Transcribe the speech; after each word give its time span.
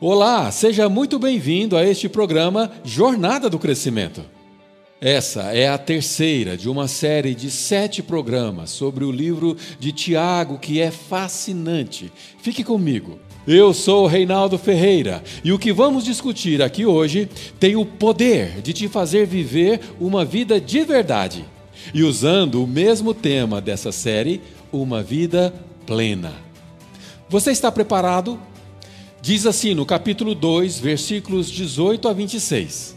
Olá, 0.00 0.48
seja 0.52 0.88
muito 0.88 1.18
bem-vindo 1.18 1.76
a 1.76 1.84
este 1.84 2.08
programa 2.08 2.70
Jornada 2.84 3.50
do 3.50 3.58
Crescimento. 3.58 4.24
Essa 5.00 5.52
é 5.52 5.66
a 5.66 5.76
terceira 5.76 6.56
de 6.56 6.68
uma 6.68 6.86
série 6.86 7.34
de 7.34 7.50
sete 7.50 8.00
programas 8.00 8.70
sobre 8.70 9.04
o 9.04 9.10
livro 9.10 9.56
de 9.80 9.90
Tiago 9.90 10.56
que 10.56 10.80
é 10.80 10.92
fascinante. 10.92 12.12
Fique 12.40 12.62
comigo. 12.62 13.18
Eu 13.44 13.74
sou 13.74 14.06
Reinaldo 14.06 14.56
Ferreira 14.56 15.20
e 15.42 15.50
o 15.50 15.58
que 15.58 15.72
vamos 15.72 16.04
discutir 16.04 16.62
aqui 16.62 16.86
hoje 16.86 17.28
tem 17.58 17.74
o 17.74 17.84
poder 17.84 18.60
de 18.60 18.72
te 18.72 18.86
fazer 18.86 19.26
viver 19.26 19.80
uma 19.98 20.24
vida 20.24 20.60
de 20.60 20.84
verdade. 20.84 21.44
E 21.92 22.04
usando 22.04 22.62
o 22.62 22.68
mesmo 22.68 23.12
tema 23.12 23.60
dessa 23.60 23.90
série, 23.90 24.40
uma 24.70 25.02
vida 25.02 25.52
plena. 25.84 26.34
Você 27.28 27.50
está 27.50 27.72
preparado? 27.72 28.38
Diz 29.28 29.44
assim 29.44 29.74
no 29.74 29.84
capítulo 29.84 30.34
2, 30.34 30.80
versículos 30.80 31.50
18 31.50 32.08
a 32.08 32.14
26. 32.14 32.96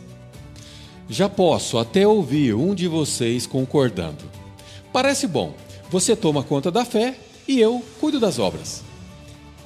Já 1.09 1.27
posso 1.27 1.77
até 1.77 2.07
ouvir 2.07 2.55
um 2.55 2.73
de 2.73 2.87
vocês 2.87 3.45
concordando. 3.45 4.23
Parece 4.93 5.27
bom, 5.27 5.53
você 5.89 6.15
toma 6.15 6.41
conta 6.41 6.71
da 6.71 6.85
fé 6.85 7.17
e 7.45 7.59
eu 7.59 7.83
cuido 7.99 8.17
das 8.17 8.39
obras. 8.39 8.81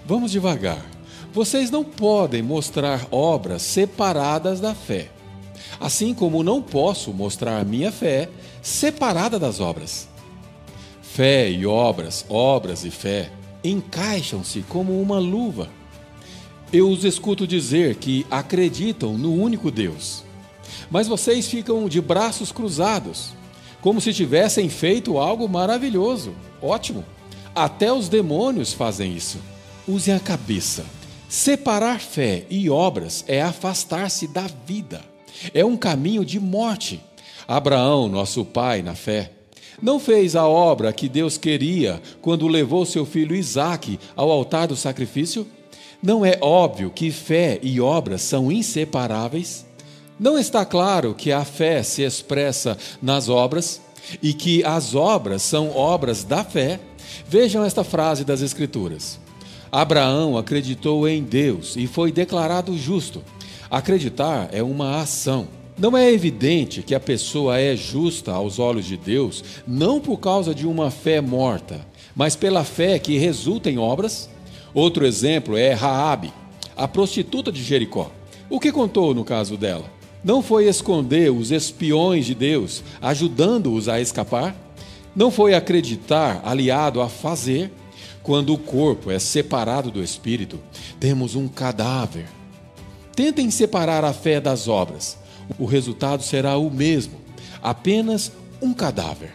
Vamos 0.07 0.31
devagar. 0.31 0.83
Vocês 1.31 1.69
não 1.69 1.83
podem 1.83 2.41
mostrar 2.41 3.05
obras 3.11 3.61
separadas 3.61 4.59
da 4.59 4.73
fé, 4.73 5.11
assim 5.79 6.15
como 6.15 6.41
não 6.41 6.63
posso 6.63 7.13
mostrar 7.13 7.63
minha 7.63 7.91
fé 7.91 8.27
separada 8.63 9.37
das 9.37 9.59
obras. 9.59 10.07
Fé 11.03 11.47
e 11.47 11.63
obras, 11.67 12.25
obras 12.27 12.83
e 12.83 12.89
fé, 12.89 13.31
encaixam-se 13.63 14.61
como 14.67 14.99
uma 14.99 15.19
luva. 15.19 15.69
Eu 16.75 16.89
os 16.89 17.05
escuto 17.05 17.47
dizer 17.47 17.95
que 17.95 18.27
acreditam 18.29 19.17
no 19.17 19.33
único 19.33 19.71
Deus, 19.71 20.25
mas 20.91 21.07
vocês 21.07 21.47
ficam 21.47 21.87
de 21.87 22.01
braços 22.01 22.51
cruzados, 22.51 23.29
como 23.79 24.01
se 24.01 24.13
tivessem 24.13 24.67
feito 24.67 25.17
algo 25.17 25.47
maravilhoso. 25.47 26.35
Ótimo! 26.61 27.05
Até 27.55 27.93
os 27.93 28.09
demônios 28.09 28.73
fazem 28.73 29.15
isso. 29.15 29.37
Usem 29.87 30.13
a 30.13 30.19
cabeça. 30.19 30.85
Separar 31.29 32.01
fé 32.01 32.45
e 32.49 32.69
obras 32.69 33.23
é 33.25 33.41
afastar-se 33.41 34.27
da 34.27 34.49
vida. 34.67 35.01
É 35.53 35.63
um 35.63 35.77
caminho 35.77 36.25
de 36.25 36.41
morte. 36.41 36.99
Abraão, 37.47 38.09
nosso 38.09 38.43
pai 38.43 38.81
na 38.81 38.95
fé, 38.95 39.31
não 39.81 39.97
fez 39.97 40.35
a 40.35 40.45
obra 40.45 40.91
que 40.91 41.07
Deus 41.07 41.37
queria 41.37 42.01
quando 42.21 42.49
levou 42.49 42.85
seu 42.85 43.05
filho 43.05 43.33
Isaque 43.33 43.97
ao 44.13 44.29
altar 44.29 44.67
do 44.67 44.75
sacrifício? 44.75 45.47
Não 46.01 46.25
é 46.25 46.37
óbvio 46.41 46.91
que 46.91 47.11
fé 47.11 47.59
e 47.61 47.79
obras 47.79 48.21
são 48.21 48.51
inseparáveis? 48.51 49.65
Não 50.19 50.37
está 50.37 50.63
claro 50.65 51.13
que 51.13 51.31
a 51.31 51.43
fé 51.43 51.83
se 51.83 52.01
expressa 52.01 52.77
nas 53.01 53.27
obras 53.27 53.81
e 54.21 54.33
que 54.33 54.63
as 54.63 54.95
obras 54.95 55.41
são 55.41 55.75
obras 55.75 56.23
da 56.23 56.43
fé? 56.43 56.79
Vejam 57.27 57.63
esta 57.63 57.83
frase 57.83 58.23
das 58.23 58.41
Escrituras. 58.41 59.19
Abraão 59.71 60.37
acreditou 60.37 61.07
em 61.07 61.21
Deus 61.21 61.75
e 61.75 61.85
foi 61.85 62.11
declarado 62.11 62.77
justo. 62.77 63.21
Acreditar 63.69 64.49
é 64.53 64.63
uma 64.63 65.01
ação. 65.01 65.47
Não 65.77 65.97
é 65.97 66.09
evidente 66.09 66.81
que 66.81 66.95
a 66.95 66.99
pessoa 66.99 67.59
é 67.59 67.75
justa 67.75 68.31
aos 68.31 68.59
olhos 68.59 68.85
de 68.85 68.95
Deus 68.95 69.43
não 69.67 69.99
por 69.99 70.17
causa 70.17 70.55
de 70.55 70.65
uma 70.65 70.89
fé 70.89 71.19
morta, 71.19 71.85
mas 72.15 72.37
pela 72.37 72.63
fé 72.63 72.97
que 72.97 73.17
resulta 73.17 73.69
em 73.69 73.77
obras? 73.77 74.29
Outro 74.75 75.05
exemplo 75.05 75.55
é 75.55 75.71
Raabe, 75.71 76.33
a 76.75 76.85
prostituta 76.85 77.49
de 77.49 77.63
Jericó. 77.63 78.11
O 78.49 78.59
que 78.59 78.73
contou 78.73 79.15
no 79.15 79.23
caso 79.23 79.55
dela? 79.55 79.85
Não 80.21 80.41
foi 80.41 80.67
esconder 80.67 81.31
os 81.31 81.49
espiões 81.49 82.25
de 82.25 82.35
Deus, 82.35 82.83
ajudando-os 83.01 83.87
a 83.87 84.01
escapar? 84.01 84.53
Não 85.15 85.31
foi 85.31 85.53
acreditar 85.53 86.41
aliado 86.43 86.99
a 86.99 87.07
fazer? 87.07 87.71
Quando 88.21 88.53
o 88.53 88.57
corpo 88.57 89.09
é 89.09 89.17
separado 89.17 89.89
do 89.89 90.03
espírito, 90.03 90.59
temos 90.99 91.35
um 91.35 91.47
cadáver. 91.47 92.25
Tentem 93.15 93.49
separar 93.49 94.03
a 94.03 94.11
fé 94.11 94.41
das 94.41 94.67
obras. 94.67 95.17
O 95.57 95.63
resultado 95.63 96.21
será 96.21 96.57
o 96.57 96.69
mesmo, 96.69 97.13
apenas 97.63 98.29
um 98.61 98.73
cadáver. 98.73 99.31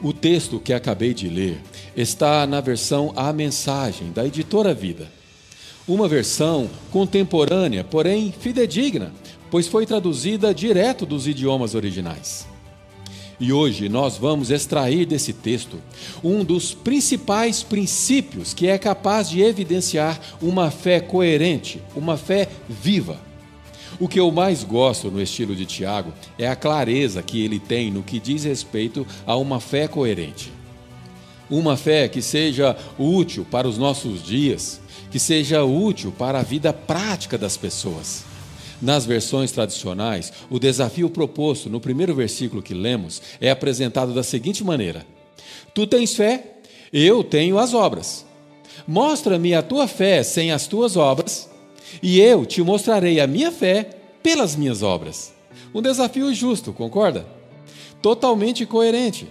O 0.00 0.12
texto 0.12 0.60
que 0.60 0.72
acabei 0.72 1.12
de 1.12 1.28
ler 1.28 1.60
está 2.00 2.46
na 2.46 2.60
versão 2.60 3.12
A 3.16 3.32
Mensagem, 3.32 4.12
da 4.12 4.24
editora 4.24 4.72
Vida. 4.72 5.10
Uma 5.86 6.06
versão 6.06 6.70
contemporânea, 6.92 7.82
porém 7.82 8.32
fidedigna, 8.38 9.12
pois 9.50 9.66
foi 9.66 9.84
traduzida 9.84 10.54
direto 10.54 11.04
dos 11.04 11.26
idiomas 11.26 11.74
originais. 11.74 12.46
E 13.40 13.52
hoje 13.52 13.88
nós 13.88 14.16
vamos 14.16 14.50
extrair 14.50 15.06
desse 15.06 15.32
texto 15.32 15.78
um 16.22 16.44
dos 16.44 16.72
principais 16.72 17.64
princípios 17.64 18.54
que 18.54 18.68
é 18.68 18.78
capaz 18.78 19.28
de 19.28 19.42
evidenciar 19.42 20.20
uma 20.40 20.70
fé 20.70 21.00
coerente, 21.00 21.82
uma 21.96 22.16
fé 22.16 22.48
viva. 22.68 23.20
O 23.98 24.06
que 24.06 24.20
eu 24.20 24.30
mais 24.30 24.62
gosto 24.62 25.10
no 25.10 25.20
estilo 25.20 25.56
de 25.56 25.66
Tiago 25.66 26.12
é 26.38 26.46
a 26.46 26.54
clareza 26.54 27.24
que 27.24 27.42
ele 27.42 27.58
tem 27.58 27.90
no 27.90 28.04
que 28.04 28.20
diz 28.20 28.44
respeito 28.44 29.04
a 29.26 29.36
uma 29.36 29.58
fé 29.58 29.88
coerente. 29.88 30.57
Uma 31.50 31.76
fé 31.76 32.08
que 32.08 32.20
seja 32.20 32.76
útil 32.98 33.46
para 33.50 33.68
os 33.68 33.78
nossos 33.78 34.22
dias, 34.22 34.80
que 35.10 35.18
seja 35.18 35.64
útil 35.64 36.12
para 36.16 36.40
a 36.40 36.42
vida 36.42 36.72
prática 36.72 37.38
das 37.38 37.56
pessoas. 37.56 38.24
Nas 38.80 39.04
versões 39.04 39.50
tradicionais, 39.50 40.32
o 40.48 40.58
desafio 40.58 41.10
proposto 41.10 41.68
no 41.68 41.80
primeiro 41.80 42.14
versículo 42.14 42.62
que 42.62 42.74
lemos 42.74 43.20
é 43.40 43.50
apresentado 43.50 44.14
da 44.14 44.22
seguinte 44.22 44.62
maneira: 44.62 45.04
Tu 45.74 45.86
tens 45.86 46.14
fé, 46.14 46.58
eu 46.92 47.24
tenho 47.24 47.58
as 47.58 47.74
obras. 47.74 48.24
Mostra-me 48.86 49.54
a 49.54 49.62
tua 49.62 49.88
fé 49.88 50.22
sem 50.22 50.52
as 50.52 50.66
tuas 50.66 50.96
obras, 50.96 51.50
e 52.02 52.20
eu 52.20 52.46
te 52.46 52.62
mostrarei 52.62 53.20
a 53.20 53.26
minha 53.26 53.50
fé 53.50 53.90
pelas 54.22 54.54
minhas 54.54 54.82
obras. 54.82 55.34
Um 55.74 55.82
desafio 55.82 56.32
justo, 56.32 56.72
concorda? 56.72 57.26
Totalmente 58.00 58.64
coerente. 58.64 59.26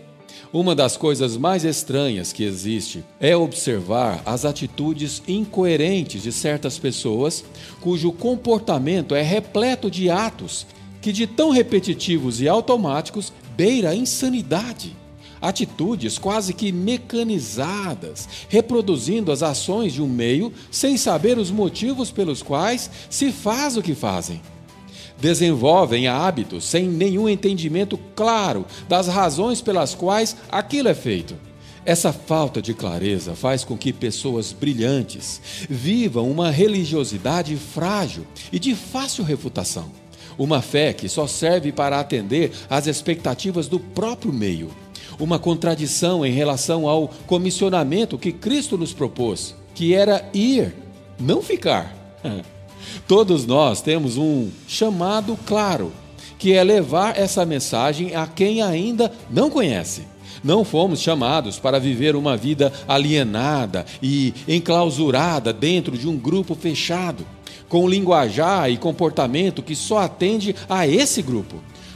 Uma 0.60 0.74
das 0.74 0.98
coisas 0.98 1.38
mais 1.38 1.64
estranhas 1.64 2.34
que 2.34 2.44
existe 2.44 3.06
é 3.20 3.38
observar 3.38 4.24
as 4.26 4.44
atitudes 4.44 5.22
incoerentes 5.28 6.24
de 6.24 6.32
certas 6.32 6.80
pessoas 6.80 7.46
cujo 7.80 8.12
comportamento 8.12 9.14
é 9.14 9.22
repleto 9.22 9.92
de 9.92 10.10
atos 10.10 10.66
que, 11.00 11.12
de 11.12 11.28
tão 11.28 11.52
repetitivos 11.52 12.42
e 12.42 12.48
automáticos, 12.48 13.32
beira 13.56 13.92
a 13.92 13.96
insanidade 13.96 14.98
atitudes 15.40 16.18
quase 16.18 16.52
que 16.52 16.72
mecanizadas, 16.72 18.28
reproduzindo 18.50 19.32
as 19.32 19.44
ações 19.44 19.94
de 19.94 20.02
um 20.02 20.08
meio 20.08 20.52
sem 20.72 20.98
saber 20.98 21.38
os 21.38 21.52
motivos 21.52 22.10
pelos 22.10 22.42
quais 22.42 22.90
se 23.08 23.32
faz 23.32 23.78
o 23.78 23.84
que 23.84 23.94
fazem. 23.94 24.42
Desenvolvem 25.20 26.08
hábitos 26.08 26.66
sem 26.66 26.88
nenhum 26.88 27.28
entendimento 27.28 27.98
claro 28.16 28.66
das 28.88 29.08
razões 29.08 29.62
pelas 29.62 29.96
quais 29.96 30.36
aquilo 30.52 30.90
é 30.90 30.94
feito. 30.94 31.36
Essa 31.86 32.12
falta 32.12 32.62
de 32.62 32.74
clareza 32.74 33.34
faz 33.34 33.64
com 33.64 33.78
que 33.78 33.94
pessoas 33.94 34.52
brilhantes 34.52 35.42
vivam 35.70 36.30
uma 36.30 36.52
religiosidade 36.52 37.56
frágil 37.56 38.28
e 38.52 38.60
de 38.60 38.76
fácil 38.76 39.24
refutação. 39.24 39.90
Uma 40.38 40.62
fé 40.62 40.94
que 40.94 41.08
só 41.08 41.26
serve 41.26 41.72
para 41.72 42.00
atender 42.00 42.52
às 42.70 42.88
expectativas 42.88 43.68
do 43.68 43.80
próprio 43.80 44.34
meio 44.34 44.70
uma 45.20 45.40
contradição 45.40 46.26
em 46.26 46.32
relação 46.32 46.88
ao 46.88 47.08
comissionamento 47.26 48.18
que 48.18 48.32
Cristo 48.32 48.78
nos 48.78 48.94
propôs, 48.94 49.56
que 49.74 49.94
era 49.94 50.28
ir, 50.34 50.76
não 51.20 51.42
ficar. 51.42 51.96
Todos 53.08 53.46
nós 53.46 53.82
temos 53.82 54.18
um 54.18 54.50
chamado 54.68 55.38
claro, 55.46 55.92
que 56.38 56.54
é 56.54 56.64
levar 56.64 57.18
essa 57.18 57.46
mensagem 57.46 58.16
a 58.16 58.28
quem 58.28 58.62
ainda 58.62 59.12
não 59.30 59.50
conhece. 59.50 60.04
Não 60.44 60.64
fomos 60.64 61.02
chamados 61.02 61.58
para 61.58 61.80
viver 61.80 62.16
uma 62.16 62.38
vida 62.38 62.72
alienada 62.88 63.86
e 64.02 64.34
enclausurada 64.48 65.52
dentro 65.52 65.98
de 65.98 66.08
um 66.08 66.18
grupo 66.18 66.54
fechado, 66.54 67.26
com 67.68 67.88
linguajar 67.88 68.70
e 68.70 68.78
comportamento 68.78 69.64
que 69.64 69.76
só 69.76 70.00
atende 70.00 70.56
a 70.70 70.88
esse 70.88 71.22
grupo. 71.22 71.56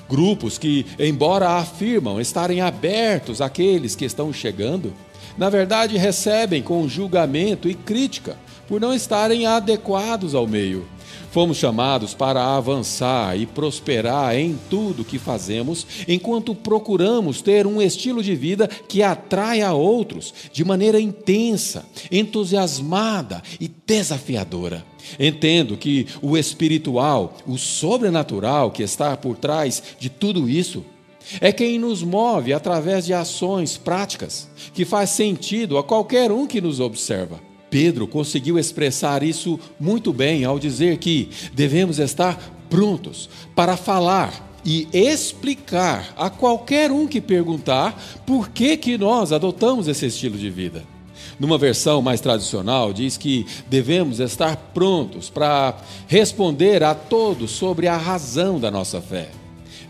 Grupos 0.09 0.57
que, 0.57 0.85
embora 0.99 1.51
afirmam 1.51 2.19
estarem 2.19 2.59
abertos 2.61 3.39
àqueles 3.41 3.95
que 3.95 4.03
estão 4.03 4.33
chegando, 4.33 4.93
na 5.37 5.49
verdade 5.49 5.97
recebem 5.97 6.61
com 6.61 6.87
julgamento 6.87 7.69
e 7.69 7.73
crítica 7.73 8.35
por 8.67 8.79
não 8.79 8.93
estarem 8.93 9.45
adequados 9.45 10.35
ao 10.35 10.47
meio. 10.47 10.85
Fomos 11.31 11.55
chamados 11.55 12.13
para 12.13 12.57
avançar 12.57 13.39
e 13.39 13.45
prosperar 13.45 14.35
em 14.35 14.59
tudo 14.69 15.05
que 15.05 15.17
fazemos, 15.17 15.87
enquanto 16.05 16.53
procuramos 16.53 17.41
ter 17.41 17.65
um 17.65 17.81
estilo 17.81 18.21
de 18.21 18.35
vida 18.35 18.67
que 18.67 19.01
atrai 19.01 19.61
a 19.61 19.73
outros 19.73 20.33
de 20.51 20.65
maneira 20.65 20.99
intensa, 20.99 21.85
entusiasmada 22.11 23.41
e 23.61 23.71
desafiadora. 23.87 24.85
Entendo 25.17 25.77
que 25.77 26.05
o 26.21 26.37
espiritual, 26.37 27.37
o 27.47 27.57
sobrenatural 27.57 28.69
que 28.69 28.83
está 28.83 29.15
por 29.15 29.37
trás 29.37 29.81
de 29.97 30.09
tudo 30.09 30.49
isso, 30.49 30.83
é 31.39 31.53
quem 31.53 31.79
nos 31.79 32.03
move 32.03 32.51
através 32.51 33.05
de 33.05 33.13
ações 33.13 33.77
práticas, 33.77 34.49
que 34.73 34.83
faz 34.83 35.11
sentido 35.11 35.77
a 35.77 35.83
qualquer 35.83 36.29
um 36.29 36.45
que 36.45 36.59
nos 36.59 36.81
observa. 36.81 37.50
Pedro 37.71 38.05
conseguiu 38.05 38.59
expressar 38.59 39.23
isso 39.23 39.57
muito 39.79 40.11
bem 40.11 40.43
ao 40.43 40.59
dizer 40.59 40.97
que 40.97 41.29
devemos 41.53 41.97
estar 41.97 42.37
prontos 42.69 43.29
para 43.55 43.77
falar 43.77 44.51
e 44.63 44.87
explicar 44.93 46.13
a 46.17 46.29
qualquer 46.29 46.91
um 46.91 47.07
que 47.07 47.21
perguntar 47.21 47.99
por 48.25 48.49
que, 48.49 48.77
que 48.77 48.97
nós 48.97 49.31
adotamos 49.31 49.87
esse 49.87 50.05
estilo 50.05 50.37
de 50.37 50.49
vida. 50.49 50.83
Numa 51.39 51.57
versão 51.57 52.01
mais 52.01 52.21
tradicional, 52.21 52.93
diz 52.93 53.17
que 53.17 53.45
devemos 53.67 54.19
estar 54.19 54.55
prontos 54.73 55.29
para 55.29 55.75
responder 56.07 56.83
a 56.83 56.93
todos 56.93 57.51
sobre 57.51 57.87
a 57.87 57.97
razão 57.97 58.59
da 58.59 58.69
nossa 58.69 59.01
fé. 59.01 59.40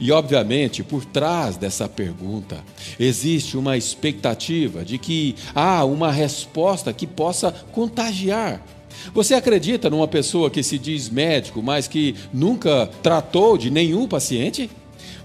E, 0.02 0.12
obviamente, 0.12 0.84
por 0.84 1.06
trás 1.06 1.58
dessa 1.58 1.88
pergunta, 1.88 2.64
existe 3.00 3.56
uma 3.56 3.78
expectativa 3.78 4.84
de 4.84 4.98
que 4.98 5.36
há 5.54 5.86
uma 5.86 6.12
resposta 6.12 6.92
que 6.92 7.06
possa 7.06 7.52
contagiar. 7.72 8.66
Você 9.14 9.36
acredita 9.36 9.92
numa 9.92 10.08
pessoa 10.08 10.50
que 10.50 10.64
se 10.64 10.80
diz 10.80 11.08
médico, 11.08 11.62
mas 11.62 11.88
que 11.88 12.16
nunca 12.34 12.90
tratou 13.04 13.56
de 13.60 13.70
nenhum 13.70 14.08
paciente? 14.08 14.72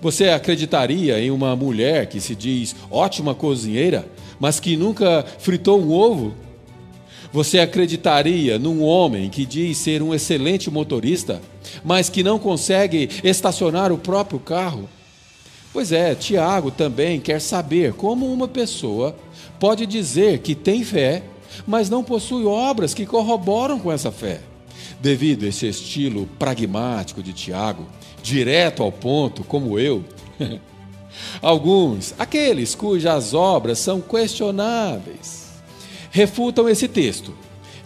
Você 0.02 0.28
acreditaria 0.28 1.18
em 1.18 1.30
uma 1.30 1.56
mulher 1.56 2.06
que 2.06 2.20
se 2.20 2.34
diz 2.34 2.76
ótima 2.90 3.34
cozinheira, 3.34 4.06
mas 4.38 4.60
que 4.60 4.76
nunca 4.76 5.24
fritou 5.38 5.80
um 5.80 5.90
ovo? 5.90 6.34
Você 7.32 7.58
acreditaria 7.58 8.58
num 8.58 8.82
homem 8.82 9.28
que 9.28 9.44
diz 9.44 9.78
ser 9.78 10.02
um 10.02 10.14
excelente 10.14 10.70
motorista, 10.70 11.42
mas 11.84 12.08
que 12.08 12.22
não 12.22 12.38
consegue 12.38 13.08
estacionar 13.24 13.92
o 13.92 13.98
próprio 13.98 14.38
carro? 14.38 14.88
Pois 15.72 15.92
é, 15.92 16.14
Tiago 16.14 16.70
também 16.70 17.20
quer 17.20 17.40
saber 17.40 17.92
como 17.92 18.32
uma 18.32 18.48
pessoa 18.48 19.14
pode 19.58 19.86
dizer 19.86 20.38
que 20.38 20.54
tem 20.54 20.84
fé, 20.84 21.22
mas 21.66 21.90
não 21.90 22.02
possui 22.02 22.44
obras 22.44 22.94
que 22.94 23.06
corroboram 23.06 23.78
com 23.78 23.92
essa 23.92 24.10
fé. 24.10 24.40
Devido 25.00 25.44
a 25.44 25.48
esse 25.48 25.66
estilo 25.66 26.26
pragmático 26.38 27.22
de 27.22 27.32
Tiago, 27.32 27.86
direto 28.22 28.82
ao 28.82 28.90
ponto, 28.90 29.44
como 29.44 29.78
eu, 29.78 30.04
alguns, 31.42 32.14
aqueles 32.18 32.74
cujas 32.74 33.34
obras 33.34 33.78
são 33.78 34.00
questionáveis, 34.00 35.45
refutam 36.16 36.66
esse 36.66 36.88
texto. 36.88 37.34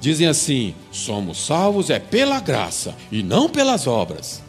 Dizem 0.01 0.29
assim: 0.29 0.73
somos 0.93 1.45
salvos 1.45 1.91
é 1.91 1.99
pela 1.99 2.39
graça 2.39 2.95
e 3.11 3.25
não 3.25 3.49
pelas 3.49 3.89
obras. 3.89 4.41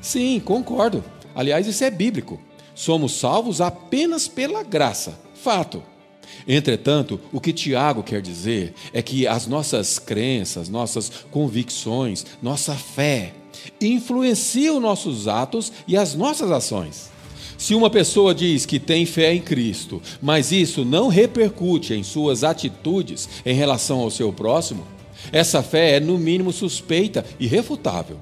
Sim, 0.00 0.38
concordo. 0.38 1.02
Aliás, 1.34 1.66
isso 1.66 1.82
é 1.82 1.90
bíblico. 1.90 2.40
Somos 2.72 3.18
salvos 3.18 3.60
apenas 3.60 4.28
pela 4.28 4.62
graça. 4.62 5.18
Fato. 5.34 5.82
Entretanto, 6.46 7.20
o 7.32 7.40
que 7.40 7.52
Tiago 7.52 8.04
quer 8.04 8.22
dizer 8.22 8.74
é 8.92 9.02
que 9.02 9.26
as 9.26 9.48
nossas 9.48 9.98
crenças, 9.98 10.68
nossas 10.68 11.10
convicções, 11.30 12.24
nossa 12.40 12.74
fé 12.74 13.34
influenciam 13.80 14.78
nossos 14.78 15.26
atos 15.26 15.72
e 15.88 15.96
as 15.96 16.14
nossas 16.14 16.52
ações. 16.52 17.10
Se 17.58 17.74
uma 17.74 17.88
pessoa 17.88 18.34
diz 18.34 18.66
que 18.66 18.78
tem 18.78 19.06
fé 19.06 19.32
em 19.34 19.40
Cristo, 19.40 20.02
mas 20.20 20.52
isso 20.52 20.84
não 20.84 21.08
repercute 21.08 21.94
em 21.94 22.02
suas 22.02 22.44
atitudes 22.44 23.28
em 23.44 23.54
relação 23.54 24.00
ao 24.00 24.10
seu 24.10 24.32
próximo, 24.32 24.86
essa 25.32 25.62
fé 25.62 25.96
é 25.96 26.00
no 26.00 26.18
mínimo 26.18 26.52
suspeita 26.52 27.24
e 27.40 27.46
refutável. 27.46 28.18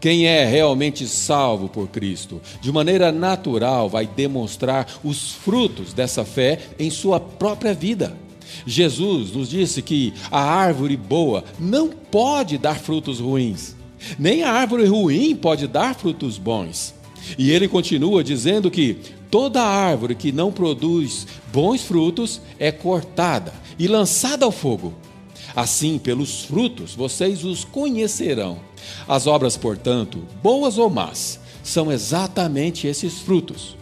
Quem 0.00 0.26
é 0.26 0.44
realmente 0.44 1.06
salvo 1.08 1.68
por 1.68 1.88
Cristo, 1.88 2.40
de 2.60 2.70
maneira 2.70 3.10
natural, 3.10 3.88
vai 3.88 4.06
demonstrar 4.06 4.86
os 5.02 5.32
frutos 5.32 5.92
dessa 5.92 6.24
fé 6.24 6.60
em 6.78 6.90
sua 6.90 7.18
própria 7.18 7.74
vida. 7.74 8.16
Jesus 8.66 9.32
nos 9.32 9.50
disse 9.50 9.82
que 9.82 10.14
a 10.30 10.40
árvore 10.40 10.96
boa 10.96 11.44
não 11.58 11.88
pode 11.88 12.56
dar 12.58 12.78
frutos 12.78 13.18
ruins, 13.18 13.74
nem 14.18 14.42
a 14.42 14.52
árvore 14.52 14.86
ruim 14.86 15.34
pode 15.34 15.66
dar 15.66 15.94
frutos 15.94 16.38
bons. 16.38 16.94
E 17.38 17.50
ele 17.50 17.68
continua 17.68 18.22
dizendo 18.22 18.70
que 18.70 18.98
toda 19.30 19.62
árvore 19.62 20.14
que 20.14 20.32
não 20.32 20.52
produz 20.52 21.26
bons 21.52 21.82
frutos 21.82 22.40
é 22.58 22.70
cortada 22.70 23.52
e 23.78 23.86
lançada 23.86 24.44
ao 24.44 24.52
fogo. 24.52 24.94
Assim, 25.54 25.98
pelos 25.98 26.44
frutos 26.44 26.94
vocês 26.94 27.44
os 27.44 27.64
conhecerão. 27.64 28.58
As 29.08 29.26
obras, 29.26 29.56
portanto, 29.56 30.18
boas 30.42 30.78
ou 30.78 30.90
más, 30.90 31.40
são 31.62 31.90
exatamente 31.90 32.86
esses 32.86 33.18
frutos, 33.18 33.76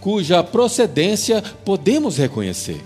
cuja 0.00 0.42
procedência 0.42 1.42
podemos 1.64 2.16
reconhecer. 2.16 2.80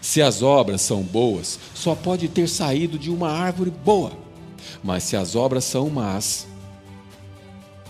Se 0.00 0.22
as 0.22 0.42
obras 0.42 0.80
são 0.80 1.02
boas, 1.02 1.58
só 1.74 1.94
pode 1.94 2.28
ter 2.28 2.48
saído 2.48 2.98
de 2.98 3.10
uma 3.10 3.30
árvore 3.30 3.70
boa. 3.70 4.12
Mas 4.82 5.02
se 5.02 5.16
as 5.16 5.34
obras 5.34 5.64
são 5.64 5.90
más, 5.90 6.46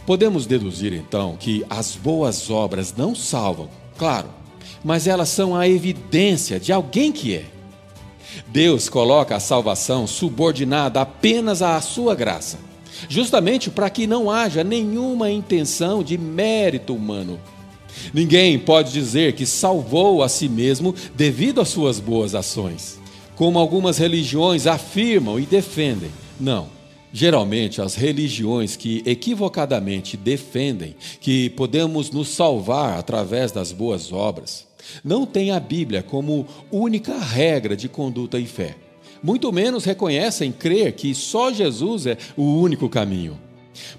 Podemos 0.09 0.47
deduzir 0.47 0.95
então 0.95 1.37
que 1.39 1.67
as 1.69 1.95
boas 1.95 2.49
obras 2.49 2.95
não 2.97 3.15
salvam, 3.15 3.69
claro, 3.99 4.31
mas 4.83 5.07
elas 5.07 5.29
são 5.29 5.55
a 5.55 5.69
evidência 5.69 6.59
de 6.59 6.73
alguém 6.73 7.13
que 7.13 7.35
é. 7.35 7.45
Deus 8.47 8.89
coloca 8.89 9.37
a 9.37 9.41
salvação 9.41 10.07
subordinada 10.07 11.03
apenas 11.03 11.61
à 11.61 11.79
sua 11.83 12.15
graça, 12.15 12.59
justamente 13.07 13.69
para 13.69 13.91
que 13.91 14.07
não 14.07 14.31
haja 14.31 14.65
nenhuma 14.65 15.31
intenção 15.31 16.03
de 16.03 16.17
mérito 16.17 16.95
humano. 16.95 17.39
Ninguém 18.15 18.59
pode 18.59 18.91
dizer 18.91 19.35
que 19.35 19.45
salvou 19.45 20.23
a 20.23 20.29
si 20.31 20.49
mesmo 20.49 20.95
devido 21.15 21.61
às 21.61 21.69
suas 21.69 22.01
boas 22.01 22.35
ações, 22.35 22.99
como 23.37 23.59
algumas 23.59 23.99
religiões 23.99 24.67
afirmam 24.67 25.39
e 25.39 25.45
defendem. 25.45 26.11
Não. 26.41 26.78
Geralmente, 27.13 27.81
as 27.81 27.95
religiões 27.95 28.77
que 28.77 29.03
equivocadamente 29.07 30.17
defendem 30.17 30.95
que 31.21 31.51
podemos 31.51 32.11
nos 32.11 32.29
salvar 32.29 32.99
através 32.99 33.51
das 33.51 33.73
boas 33.73 34.13
obras, 34.13 34.67
não 35.03 35.25
têm 35.25 35.51
a 35.51 35.61
Bíblia 35.61 36.03
como 36.03 36.47
única 36.71 37.19
regra 37.19 37.77
de 37.77 37.89
conduta 37.89 38.39
e 38.39 38.47
fé. 38.47 38.77
Muito 39.23 39.53
menos 39.53 39.85
reconhecem 39.85 40.53
crer 40.53 40.93
que 40.93 41.15
só 41.15 41.53
Jesus 41.53 42.07
é 42.07 42.17
o 42.37 42.43
único 42.43 42.89
caminho. 42.89 43.39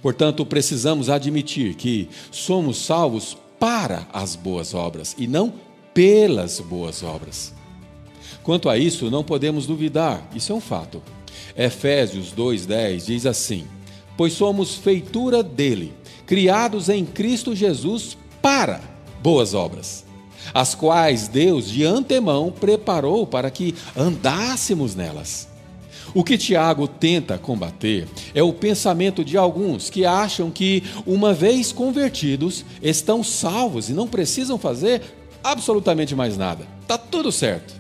Portanto, 0.02 0.46
precisamos 0.46 1.10
admitir 1.10 1.76
que 1.76 2.10
somos 2.32 2.78
salvos 2.78 3.38
para 3.60 4.08
as 4.14 4.36
boas 4.36 4.74
obras 4.74 5.16
e 5.18 5.28
não 5.28 5.54
pelas 5.94 6.60
boas 6.60 7.04
obras. 7.04 7.54
Quanto 8.44 8.70
a 8.70 8.78
isso, 8.78 9.12
não 9.12 9.24
podemos 9.24 9.66
duvidar, 9.66 10.28
isso 10.34 10.52
é 10.52 10.56
um 10.56 10.62
fato. 10.62 11.02
Efésios 11.58 12.32
2:10 12.32 13.06
diz 13.06 13.26
assim: 13.26 13.66
Pois 14.18 14.34
somos 14.34 14.76
feitura 14.76 15.42
dele, 15.44 15.94
criados 16.26 16.90
em 16.90 17.06
Cristo 17.06 17.56
Jesus 17.56 18.18
para 18.42 18.82
boas 19.22 19.54
obras, 19.54 20.06
as 20.54 20.74
quais 20.76 21.28
Deus 21.28 21.70
de 21.70 21.86
antemão 21.86 22.52
preparou 22.52 23.28
para 23.28 23.50
que 23.50 23.76
andássemos 23.96 24.96
nelas. 24.96 25.48
O 26.14 26.24
que 26.24 26.38
Tiago 26.38 26.88
tenta 26.88 27.38
combater 27.38 28.08
é 28.34 28.42
o 28.42 28.52
pensamento 28.52 29.24
de 29.24 29.38
alguns 29.38 29.90
que 29.90 30.06
acham 30.06 30.50
que, 30.50 30.84
uma 31.06 31.34
vez 31.34 31.72
convertidos, 31.72 32.66
estão 32.82 33.24
salvos 33.24 33.90
e 33.90 33.94
não 33.94 34.08
precisam 34.08 34.58
fazer 34.58 35.02
absolutamente 35.44 36.16
mais 36.16 36.36
nada. 36.36 36.68
Está 36.82 36.98
tudo 36.98 37.32
certo. 37.32 37.76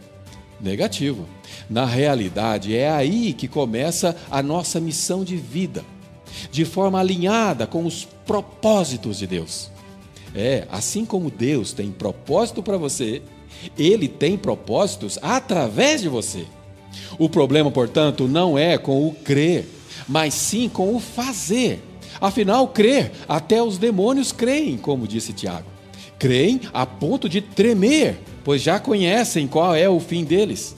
Negativo. 0.61 1.25
Na 1.69 1.85
realidade, 1.85 2.75
é 2.75 2.89
aí 2.89 3.33
que 3.33 3.47
começa 3.47 4.15
a 4.29 4.41
nossa 4.41 4.79
missão 4.79 5.23
de 5.23 5.35
vida, 5.35 5.83
de 6.51 6.65
forma 6.65 6.99
alinhada 6.99 7.67
com 7.67 7.85
os 7.85 8.05
propósitos 8.25 9.17
de 9.17 9.27
Deus. 9.27 9.71
É, 10.35 10.67
assim 10.71 11.05
como 11.05 11.31
Deus 11.31 11.73
tem 11.73 11.91
propósito 11.91 12.61
para 12.61 12.77
você, 12.77 13.21
Ele 13.77 14.07
tem 14.07 14.37
propósitos 14.37 15.17
através 15.21 16.01
de 16.01 16.09
você. 16.09 16.45
O 17.17 17.29
problema, 17.29 17.71
portanto, 17.71 18.27
não 18.27 18.57
é 18.57 18.77
com 18.77 19.07
o 19.07 19.13
crer, 19.13 19.67
mas 20.07 20.33
sim 20.33 20.69
com 20.69 20.95
o 20.95 20.99
fazer. 20.99 21.83
Afinal, 22.21 22.67
crer, 22.67 23.11
até 23.27 23.61
os 23.61 23.77
demônios 23.77 24.31
creem, 24.31 24.77
como 24.77 25.07
disse 25.07 25.33
Tiago. 25.33 25.67
Creem 26.17 26.61
a 26.73 26.85
ponto 26.85 27.29
de 27.29 27.41
tremer, 27.41 28.19
pois 28.43 28.61
já 28.61 28.79
conhecem 28.79 29.47
qual 29.47 29.73
é 29.73 29.87
o 29.87 29.99
fim 29.99 30.23
deles. 30.23 30.75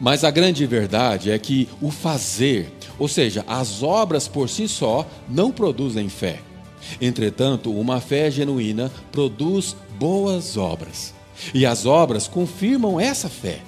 Mas 0.00 0.24
a 0.24 0.30
grande 0.30 0.66
verdade 0.66 1.30
é 1.30 1.38
que 1.38 1.68
o 1.80 1.90
fazer 1.90 2.72
Ou 2.98 3.08
seja, 3.08 3.44
as 3.46 3.82
obras 3.82 4.28
por 4.28 4.48
si 4.48 4.68
só 4.68 5.06
não 5.28 5.50
produzem 5.50 6.08
fé. 6.08 6.40
Entretanto, 7.00 7.72
uma 7.72 8.00
fé 8.00 8.30
genuína 8.30 8.90
produz 9.10 9.76
boas 9.98 10.56
obras. 10.56 11.14
E 11.54 11.64
as 11.66 11.86
obras 11.86 12.28
confirmam 12.28 13.00
essa 13.00 13.28
fé. 13.28 13.60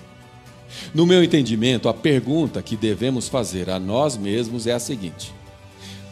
No 0.93 1.07
meu 1.07 1.23
entendimento, 1.23 1.89
a 1.89 1.95
pergunta 1.95 2.63
que 2.63 2.77
devemos 2.77 3.29
fazer 3.29 3.71
a 3.71 3.79
nós 3.79 4.17
mesmos 4.17 4.67
é 4.67 4.73
a 4.73 4.79
seguinte: 4.79 5.33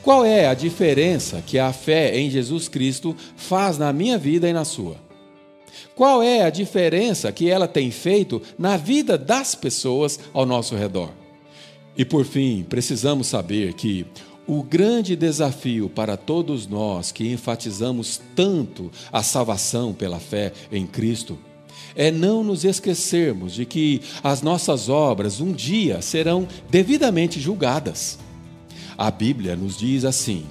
Qual 0.02 0.24
é 0.24 0.46
a 0.46 0.54
diferença 0.54 1.42
que 1.46 1.58
a 1.58 1.72
fé 1.72 2.16
em 2.18 2.30
Jesus 2.30 2.68
Cristo 2.68 3.16
faz 3.36 3.78
na 3.78 3.92
minha 3.92 4.16
vida 4.16 4.48
e 4.48 4.52
na 4.52 4.64
sua? 4.64 4.96
Qual 5.94 6.22
é 6.22 6.42
a 6.42 6.50
diferença 6.50 7.30
que 7.32 7.48
ela 7.48 7.68
tem 7.68 7.90
feito 7.90 8.40
na 8.58 8.76
vida 8.76 9.16
das 9.18 9.54
pessoas 9.54 10.18
ao 10.32 10.46
nosso 10.46 10.74
redor? 10.74 11.10
E 11.96 12.04
por 12.04 12.24
fim, 12.24 12.64
precisamos 12.68 13.26
saber 13.26 13.74
que 13.74 14.06
o 14.46 14.62
grande 14.62 15.14
desafio 15.14 15.88
para 15.88 16.16
todos 16.16 16.66
nós 16.66 17.12
que 17.12 17.30
enfatizamos 17.30 18.20
tanto 18.34 18.90
a 19.12 19.22
salvação 19.22 19.92
pela 19.92 20.18
fé 20.18 20.52
em 20.70 20.86
Cristo 20.86 21.38
é 21.94 22.10
não 22.10 22.42
nos 22.42 22.64
esquecermos 22.64 23.52
de 23.52 23.66
que 23.66 24.00
as 24.22 24.42
nossas 24.42 24.88
obras 24.88 25.40
um 25.40 25.52
dia 25.52 26.00
serão 26.00 26.48
devidamente 26.70 27.38
julgadas. 27.38 28.18
A 28.96 29.10
Bíblia 29.10 29.56
nos 29.56 29.76
diz 29.76 30.04
assim: 30.04 30.44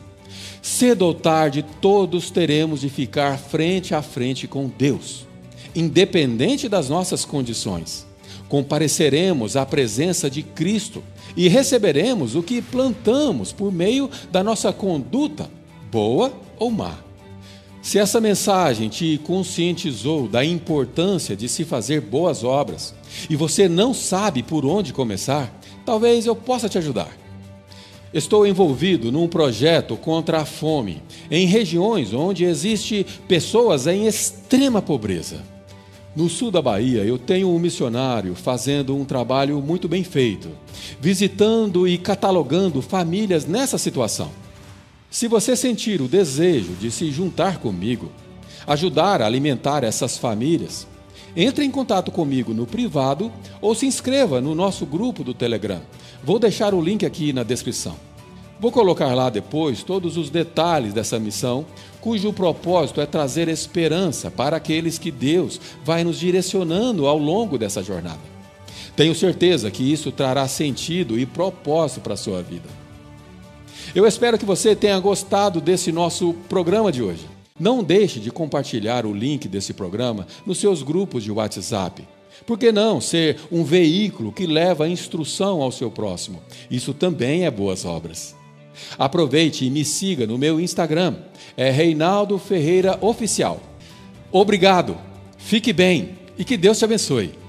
cedo 0.61 1.03
ou 1.03 1.13
tarde 1.13 1.65
todos 1.81 2.29
teremos 2.29 2.81
de 2.81 2.89
ficar 2.89 3.37
frente 3.37 3.95
a 3.95 4.01
frente 4.01 4.47
com 4.47 4.67
Deus 4.67 5.31
independente 5.75 6.67
das 6.67 6.89
nossas 6.89 7.25
condições. 7.25 8.05
Compareceremos 8.47 9.55
à 9.55 9.65
presença 9.65 10.29
de 10.29 10.43
Cristo 10.43 11.03
e 11.35 11.47
receberemos 11.47 12.35
o 12.35 12.43
que 12.43 12.61
plantamos 12.61 13.53
por 13.53 13.71
meio 13.71 14.09
da 14.31 14.43
nossa 14.43 14.73
conduta, 14.73 15.49
boa 15.89 16.33
ou 16.59 16.69
má. 16.69 16.97
Se 17.81 17.97
essa 17.97 18.21
mensagem 18.21 18.89
te 18.89 19.19
conscientizou 19.23 20.27
da 20.27 20.45
importância 20.45 21.35
de 21.35 21.47
se 21.49 21.63
fazer 21.63 22.01
boas 22.01 22.43
obras 22.43 22.93
e 23.29 23.35
você 23.35 23.67
não 23.67 23.93
sabe 23.93 24.43
por 24.43 24.65
onde 24.65 24.93
começar, 24.93 25.51
talvez 25.85 26.25
eu 26.25 26.35
possa 26.35 26.69
te 26.69 26.77
ajudar. 26.77 27.20
Estou 28.13 28.45
envolvido 28.45 29.09
num 29.09 29.27
projeto 29.27 29.95
contra 29.95 30.41
a 30.41 30.45
fome 30.45 31.01
em 31.29 31.47
regiões 31.47 32.13
onde 32.13 32.43
existe 32.43 33.05
pessoas 33.25 33.87
em 33.87 34.05
extrema 34.05 34.81
pobreza. 34.81 35.41
No 36.13 36.27
sul 36.27 36.51
da 36.51 36.61
Bahia, 36.61 37.05
eu 37.05 37.17
tenho 37.17 37.49
um 37.49 37.57
missionário 37.57 38.35
fazendo 38.35 38.93
um 38.97 39.05
trabalho 39.05 39.61
muito 39.61 39.87
bem 39.87 40.03
feito, 40.03 40.49
visitando 40.99 41.87
e 41.87 41.97
catalogando 41.97 42.81
famílias 42.81 43.45
nessa 43.45 43.77
situação. 43.77 44.29
Se 45.09 45.29
você 45.29 45.55
sentir 45.55 46.01
o 46.01 46.09
desejo 46.09 46.73
de 46.73 46.91
se 46.91 47.09
juntar 47.11 47.59
comigo, 47.59 48.11
ajudar 48.67 49.21
a 49.21 49.25
alimentar 49.25 49.85
essas 49.85 50.17
famílias, 50.17 50.85
entre 51.35 51.63
em 51.65 51.71
contato 51.71 52.11
comigo 52.11 52.53
no 52.53 52.65
privado 52.65 53.31
ou 53.61 53.73
se 53.73 53.85
inscreva 53.85 54.41
no 54.41 54.53
nosso 54.53 54.85
grupo 54.85 55.23
do 55.23 55.33
Telegram. 55.33 55.81
Vou 56.23 56.37
deixar 56.37 56.73
o 56.73 56.81
link 56.81 57.05
aqui 57.05 57.33
na 57.33 57.43
descrição. 57.43 57.95
Vou 58.59 58.71
colocar 58.71 59.15
lá 59.15 59.29
depois 59.29 59.81
todos 59.81 60.17
os 60.17 60.29
detalhes 60.29 60.93
dessa 60.93 61.17
missão, 61.19 61.65
cujo 61.99 62.31
propósito 62.31 63.01
é 63.01 63.07
trazer 63.07 63.47
esperança 63.47 64.29
para 64.29 64.57
aqueles 64.57 64.99
que 64.99 65.09
Deus 65.09 65.59
vai 65.83 66.03
nos 66.03 66.19
direcionando 66.19 67.07
ao 67.07 67.17
longo 67.17 67.57
dessa 67.57 67.81
jornada. 67.81 68.19
Tenho 68.95 69.15
certeza 69.15 69.71
que 69.71 69.91
isso 69.91 70.11
trará 70.11 70.47
sentido 70.47 71.17
e 71.17 71.25
propósito 71.25 72.01
para 72.01 72.13
a 72.13 72.17
sua 72.17 72.43
vida. 72.43 72.69
Eu 73.95 74.05
espero 74.05 74.37
que 74.37 74.45
você 74.45 74.75
tenha 74.75 74.99
gostado 74.99 75.59
desse 75.59 75.91
nosso 75.91 76.33
programa 76.47 76.91
de 76.91 77.01
hoje. 77.01 77.40
Não 77.61 77.83
deixe 77.83 78.19
de 78.19 78.31
compartilhar 78.31 79.05
o 79.05 79.13
link 79.13 79.47
desse 79.47 79.71
programa 79.71 80.25
nos 80.47 80.57
seus 80.57 80.81
grupos 80.81 81.23
de 81.23 81.31
WhatsApp. 81.31 82.07
Por 82.43 82.57
que 82.57 82.71
não 82.71 82.99
ser 82.99 83.37
um 83.51 83.63
veículo 83.63 84.31
que 84.31 84.47
leva 84.47 84.85
a 84.85 84.89
instrução 84.89 85.61
ao 85.61 85.71
seu 85.71 85.91
próximo? 85.91 86.41
Isso 86.71 86.91
também 86.91 87.45
é 87.45 87.51
boas 87.51 87.85
obras. 87.85 88.35
Aproveite 88.97 89.63
e 89.63 89.69
me 89.69 89.85
siga 89.85 90.25
no 90.25 90.39
meu 90.39 90.59
Instagram, 90.59 91.17
é 91.55 91.69
Reinaldo 91.69 92.39
Ferreira 92.39 92.97
Oficial. 92.99 93.61
Obrigado, 94.31 94.97
fique 95.37 95.71
bem 95.71 96.17
e 96.39 96.43
que 96.43 96.57
Deus 96.57 96.79
te 96.79 96.85
abençoe. 96.85 97.40